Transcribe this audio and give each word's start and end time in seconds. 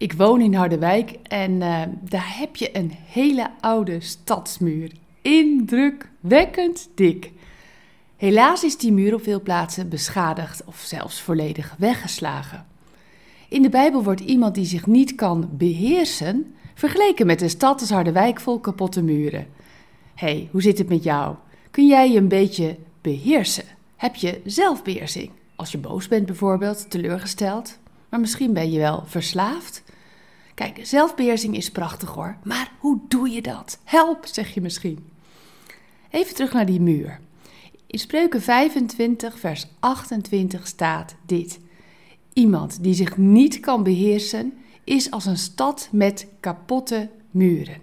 Ik 0.00 0.12
woon 0.12 0.40
in 0.40 0.54
Harderwijk 0.54 1.10
en 1.22 1.50
uh, 1.50 1.82
daar 2.00 2.38
heb 2.38 2.56
je 2.56 2.76
een 2.76 2.92
hele 3.06 3.50
oude 3.60 4.00
stadsmuur. 4.00 4.92
Indrukwekkend 5.22 6.88
dik. 6.94 7.32
Helaas 8.16 8.64
is 8.64 8.78
die 8.78 8.92
muur 8.92 9.14
op 9.14 9.22
veel 9.22 9.40
plaatsen 9.40 9.88
beschadigd 9.88 10.64
of 10.64 10.76
zelfs 10.76 11.20
volledig 11.20 11.74
weggeslagen. 11.78 12.66
In 13.48 13.62
de 13.62 13.68
Bijbel 13.68 14.02
wordt 14.02 14.20
iemand 14.20 14.54
die 14.54 14.64
zich 14.64 14.86
niet 14.86 15.14
kan 15.14 15.48
beheersen 15.52 16.54
vergeleken 16.74 17.26
met 17.26 17.42
een 17.42 17.50
stad 17.50 17.80
als 17.80 17.90
Harderwijk 17.90 18.40
vol 18.40 18.58
kapotte 18.58 19.02
muren. 19.02 19.46
hey, 20.14 20.48
hoe 20.50 20.62
zit 20.62 20.78
het 20.78 20.88
met 20.88 21.02
jou? 21.02 21.34
Kun 21.70 21.86
jij 21.86 22.10
je 22.10 22.18
een 22.18 22.28
beetje 22.28 22.76
beheersen? 23.00 23.64
Heb 23.96 24.14
je 24.14 24.40
zelfbeheersing? 24.44 25.30
Als 25.56 25.72
je 25.72 25.78
boos 25.78 26.08
bent 26.08 26.26
bijvoorbeeld, 26.26 26.90
teleurgesteld, 26.90 27.78
maar 28.08 28.20
misschien 28.20 28.52
ben 28.52 28.70
je 28.70 28.78
wel 28.78 29.02
verslaafd. 29.06 29.82
Kijk, 30.60 30.78
zelfbeheersing 30.82 31.56
is 31.56 31.70
prachtig 31.70 32.08
hoor, 32.08 32.36
maar 32.44 32.72
hoe 32.78 33.00
doe 33.08 33.30
je 33.30 33.42
dat? 33.42 33.78
Help, 33.84 34.26
zeg 34.26 34.54
je 34.54 34.60
misschien. 34.60 35.08
Even 36.10 36.34
terug 36.34 36.52
naar 36.52 36.66
die 36.66 36.80
muur. 36.80 37.20
In 37.86 37.98
Spreuken 37.98 38.42
25, 38.42 39.38
vers 39.38 39.66
28 39.78 40.66
staat 40.66 41.14
dit. 41.26 41.60
Iemand 42.32 42.82
die 42.82 42.94
zich 42.94 43.16
niet 43.16 43.60
kan 43.60 43.82
beheersen, 43.82 44.52
is 44.84 45.10
als 45.10 45.26
een 45.26 45.38
stad 45.38 45.88
met 45.92 46.26
kapotte 46.40 47.08
muren. 47.30 47.80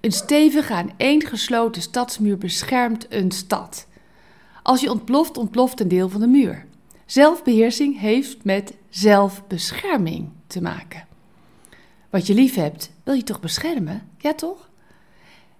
Een 0.00 0.12
stevige 0.12 0.86
gesloten 1.18 1.82
stadsmuur 1.82 2.38
beschermt 2.38 3.06
een 3.08 3.30
stad. 3.30 3.86
Als 4.62 4.80
je 4.80 4.90
ontploft, 4.90 5.36
ontploft 5.36 5.80
een 5.80 5.88
deel 5.88 6.08
van 6.08 6.20
de 6.20 6.26
muur. 6.26 6.66
Zelfbeheersing 7.06 8.00
heeft 8.00 8.44
met 8.44 8.74
zelfbescherming 8.88 10.28
te 10.46 10.62
maken. 10.62 11.12
Wat 12.14 12.26
je 12.26 12.34
lief 12.34 12.54
hebt, 12.54 12.92
wil 13.04 13.14
je 13.14 13.22
toch 13.22 13.40
beschermen? 13.40 14.08
Ja, 14.18 14.34
toch? 14.34 14.70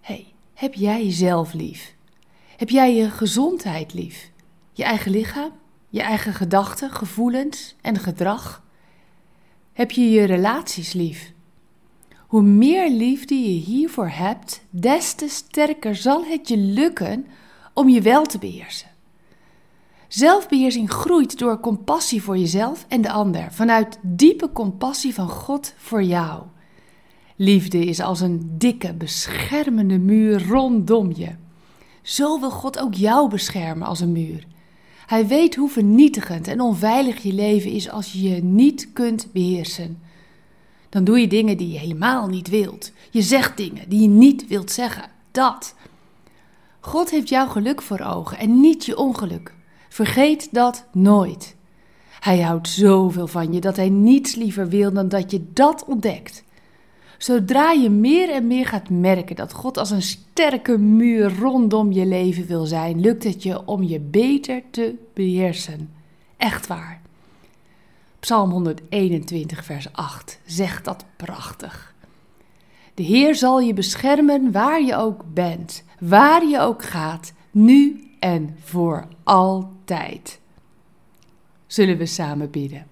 hey, 0.00 0.26
heb 0.54 0.74
jij 0.74 1.04
jezelf 1.04 1.52
lief? 1.52 1.94
Heb 2.56 2.68
jij 2.70 2.94
je 2.94 3.10
gezondheid 3.10 3.94
lief? 3.94 4.30
Je 4.72 4.84
eigen 4.84 5.10
lichaam? 5.10 5.52
Je 5.88 6.02
eigen 6.02 6.32
gedachten, 6.32 6.90
gevoelens 6.90 7.76
en 7.80 7.98
gedrag? 7.98 8.62
Heb 9.72 9.90
je 9.90 10.10
je 10.10 10.24
relaties 10.24 10.92
lief? 10.92 11.32
Hoe 12.18 12.42
meer 12.42 12.90
liefde 12.90 13.34
je 13.34 13.60
hiervoor 13.60 14.08
hebt, 14.08 14.64
des 14.70 15.14
te 15.14 15.28
sterker 15.28 15.96
zal 15.96 16.24
het 16.24 16.48
je 16.48 16.56
lukken 16.56 17.26
om 17.72 17.88
je 17.88 18.00
wel 18.00 18.24
te 18.24 18.38
beheersen. 18.38 18.90
Zelfbeheersing 20.14 20.90
groeit 20.90 21.38
door 21.38 21.60
compassie 21.60 22.22
voor 22.22 22.38
jezelf 22.38 22.84
en 22.88 23.00
de 23.00 23.10
ander, 23.10 23.52
vanuit 23.52 23.98
diepe 24.02 24.52
compassie 24.52 25.14
van 25.14 25.28
God 25.28 25.74
voor 25.76 26.02
jou. 26.02 26.42
Liefde 27.36 27.84
is 27.84 28.00
als 28.00 28.20
een 28.20 28.54
dikke, 28.58 28.92
beschermende 28.92 29.98
muur 29.98 30.46
rondom 30.48 31.12
je. 31.14 31.30
Zo 32.02 32.40
wil 32.40 32.50
God 32.50 32.78
ook 32.78 32.94
jou 32.94 33.28
beschermen 33.28 33.86
als 33.86 34.00
een 34.00 34.12
muur. 34.12 34.46
Hij 35.06 35.26
weet 35.26 35.54
hoe 35.54 35.70
vernietigend 35.70 36.48
en 36.48 36.60
onveilig 36.60 37.22
je 37.22 37.32
leven 37.32 37.70
is 37.70 37.90
als 37.90 38.12
je 38.12 38.22
je 38.22 38.42
niet 38.42 38.92
kunt 38.92 39.32
beheersen. 39.32 39.98
Dan 40.88 41.04
doe 41.04 41.20
je 41.20 41.26
dingen 41.28 41.56
die 41.56 41.72
je 41.72 41.78
helemaal 41.78 42.26
niet 42.26 42.48
wilt. 42.48 42.92
Je 43.10 43.22
zegt 43.22 43.56
dingen 43.56 43.88
die 43.88 44.00
je 44.00 44.08
niet 44.08 44.46
wilt 44.46 44.70
zeggen. 44.70 45.10
Dat. 45.30 45.74
God 46.80 47.10
heeft 47.10 47.28
jouw 47.28 47.48
geluk 47.48 47.82
voor 47.82 48.00
ogen 48.00 48.38
en 48.38 48.60
niet 48.60 48.84
je 48.84 48.96
ongeluk. 48.96 49.52
Vergeet 49.94 50.48
dat 50.50 50.86
nooit. 50.92 51.56
Hij 52.20 52.40
houdt 52.40 52.68
zoveel 52.68 53.26
van 53.26 53.52
je 53.52 53.60
dat 53.60 53.76
hij 53.76 53.88
niets 53.88 54.34
liever 54.34 54.68
wil 54.68 54.92
dan 54.92 55.08
dat 55.08 55.30
je 55.30 55.44
dat 55.52 55.84
ontdekt. 55.84 56.44
Zodra 57.18 57.70
je 57.70 57.90
meer 57.90 58.30
en 58.30 58.46
meer 58.46 58.66
gaat 58.66 58.88
merken 58.88 59.36
dat 59.36 59.52
God 59.52 59.78
als 59.78 59.90
een 59.90 60.02
sterke 60.02 60.78
muur 60.78 61.38
rondom 61.38 61.92
je 61.92 62.06
leven 62.06 62.46
wil 62.46 62.64
zijn, 62.64 63.00
lukt 63.00 63.24
het 63.24 63.42
je 63.42 63.66
om 63.66 63.82
je 63.82 64.00
beter 64.00 64.62
te 64.70 64.94
beheersen. 65.12 65.90
Echt 66.36 66.66
waar. 66.66 67.00
Psalm 68.20 68.50
121, 68.50 69.64
vers 69.64 69.92
8 69.92 70.38
zegt 70.44 70.84
dat 70.84 71.04
prachtig. 71.16 71.94
De 72.94 73.02
Heer 73.02 73.34
zal 73.34 73.60
je 73.60 73.74
beschermen 73.74 74.52
waar 74.52 74.82
je 74.82 74.96
ook 74.96 75.24
bent, 75.34 75.84
waar 76.00 76.46
je 76.46 76.60
ook 76.60 76.82
gaat, 76.84 77.32
nu 77.50 78.04
en 78.24 78.56
voor 78.60 79.08
altijd. 79.22 80.40
Zullen 81.66 81.96
we 81.96 82.06
samen 82.06 82.50
bidden? 82.50 82.86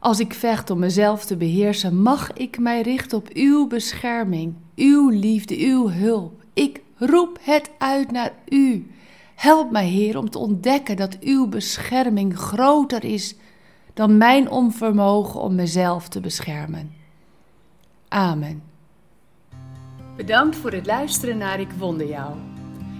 Als 0.00 0.20
ik 0.20 0.34
vecht 0.34 0.70
om 0.70 0.78
mezelf 0.78 1.24
te 1.24 1.36
beheersen, 1.36 2.02
mag 2.02 2.32
ik 2.32 2.58
mij 2.58 2.82
richten 2.82 3.18
op 3.18 3.28
uw 3.32 3.66
bescherming, 3.66 4.54
uw 4.76 5.08
liefde, 5.08 5.56
uw 5.58 5.90
hulp. 5.90 6.42
Ik 6.52 6.82
roep 6.96 7.38
het 7.40 7.70
uit 7.78 8.10
naar 8.10 8.32
u. 8.48 8.90
Help 9.34 9.70
mij, 9.70 9.86
Heer, 9.86 10.18
om 10.18 10.30
te 10.30 10.38
ontdekken 10.38 10.96
dat 10.96 11.18
uw 11.18 11.48
bescherming 11.48 12.38
groter 12.38 13.04
is 13.04 13.36
dan 13.94 14.16
mijn 14.16 14.50
onvermogen 14.50 15.40
om 15.40 15.54
mezelf 15.54 16.08
te 16.08 16.20
beschermen. 16.20 16.92
Amen. 18.08 18.62
Bedankt 20.16 20.56
voor 20.56 20.72
het 20.72 20.86
luisteren 20.86 21.38
naar 21.38 21.60
Ik 21.60 21.70
Wonder 21.78 22.06
Jou. 22.06 22.49